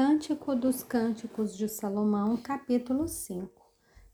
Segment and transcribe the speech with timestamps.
[0.00, 3.50] Cântico dos Cânticos de Salomão, capítulo 5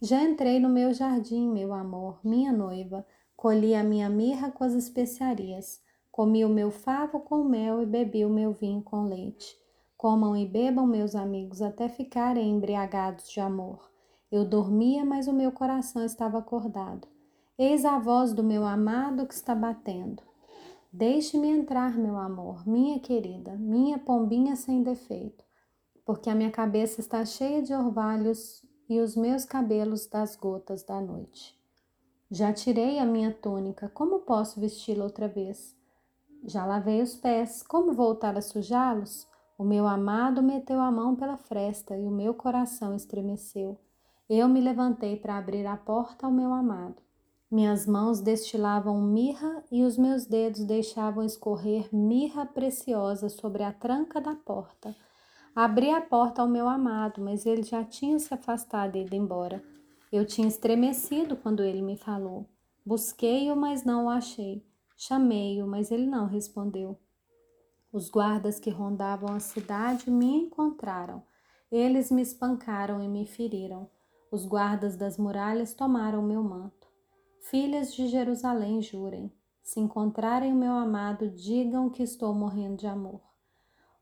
[0.00, 3.06] Já entrei no meu jardim, meu amor, minha noiva,
[3.36, 8.24] colhi a minha mirra com as especiarias, comi o meu favo com mel e bebi
[8.24, 9.54] o meu vinho com leite.
[9.94, 13.90] Comam e bebam, meus amigos, até ficarem embriagados de amor.
[14.32, 17.06] Eu dormia, mas o meu coração estava acordado.
[17.58, 20.22] Eis a voz do meu amado que está batendo.
[20.90, 25.44] Deixe-me entrar, meu amor, minha querida, minha pombinha sem defeito
[26.04, 31.00] porque a minha cabeça está cheia de orvalhos e os meus cabelos das gotas da
[31.00, 31.58] noite.
[32.30, 35.74] Já tirei a minha túnica, como posso vesti-la outra vez?
[36.44, 39.26] Já lavei os pés, como voltar a sujá-los?
[39.56, 43.78] O meu amado meteu a mão pela fresta e o meu coração estremeceu.
[44.28, 46.96] Eu me levantei para abrir a porta ao meu amado.
[47.50, 54.20] Minhas mãos destilavam mirra e os meus dedos deixavam escorrer mirra preciosa sobre a tranca
[54.20, 54.94] da porta.
[55.56, 59.62] Abri a porta ao meu amado, mas ele já tinha se afastado e ido embora.
[60.10, 62.48] Eu tinha estremecido quando ele me falou.
[62.84, 64.66] Busquei-o, mas não o achei.
[64.96, 66.98] Chamei-o, mas ele não respondeu.
[67.92, 71.22] Os guardas que rondavam a cidade me encontraram.
[71.70, 73.88] Eles me espancaram e me feriram.
[74.32, 76.88] Os guardas das muralhas tomaram meu manto.
[77.40, 79.32] Filhas de Jerusalém, jurem.
[79.62, 83.33] Se encontrarem o meu amado, digam que estou morrendo de amor.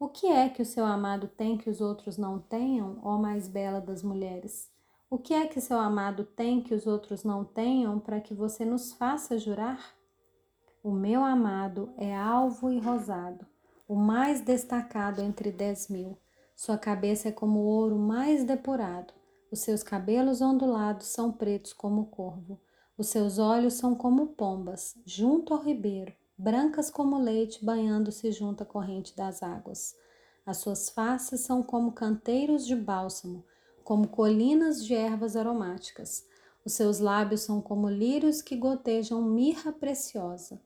[0.00, 3.48] O que é que o seu amado tem que os outros não tenham, ó mais
[3.48, 4.70] bela das mulheres?
[5.10, 8.64] O que é que seu amado tem que os outros não tenham para que você
[8.64, 9.96] nos faça jurar?
[10.84, 13.44] O meu amado é alvo e rosado,
[13.88, 16.16] o mais destacado entre dez mil.
[16.54, 19.12] Sua cabeça é como o ouro mais depurado.
[19.50, 22.60] Os seus cabelos ondulados são pretos como o corvo.
[22.96, 28.66] Os seus olhos são como pombas, junto ao ribeiro brancas como leite banhando-se junto à
[28.66, 29.96] corrente das águas.
[30.46, 33.44] As suas faces são como canteiros de bálsamo,
[33.82, 36.24] como colinas de ervas aromáticas.
[36.64, 40.60] Os seus lábios são como lírios que gotejam mirra preciosa.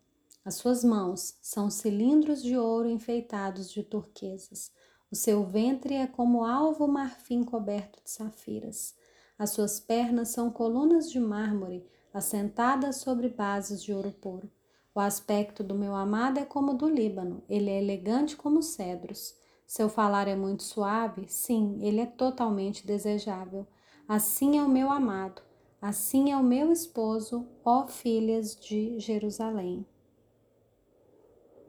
[0.44, 4.70] As suas mãos são cilindros de ouro enfeitados de turquesas.
[5.10, 8.94] O seu ventre é como alvo marfim coberto de safiras.
[9.38, 14.50] As suas pernas são colunas de mármore assentadas sobre bases de ouro puro.
[14.94, 18.74] O aspecto do meu amado é como o do Líbano, ele é elegante como os
[18.74, 19.34] cedros.
[19.66, 23.66] Seu falar é muito suave, sim, ele é totalmente desejável.
[24.06, 25.40] Assim é o meu amado,
[25.80, 29.86] assim é o meu esposo, ó filhas de Jerusalém.